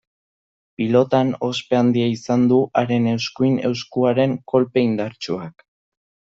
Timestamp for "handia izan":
1.81-2.47